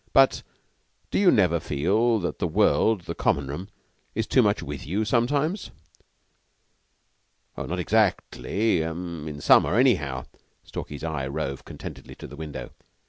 "But 0.13 0.41
do 1.11 1.19
you 1.19 1.29
never 1.29 1.59
feel 1.59 2.17
that 2.21 2.39
the 2.39 2.47
world 2.47 3.01
the 3.01 3.13
Common 3.13 3.47
room 3.47 3.69
is 4.15 4.25
too 4.25 4.41
much 4.41 4.63
with 4.63 4.83
you 4.83 5.05
sometimes?" 5.05 5.69
"Not 7.55 7.77
exactly 7.77 8.81
in 8.81 9.39
summer, 9.41 9.75
anyhow." 9.75 10.25
Stalky's 10.63 11.03
eye 11.03 11.27
roved 11.27 11.65
contentedly 11.65 12.15
to 12.15 12.25
the 12.25 12.35
window. 12.35 12.71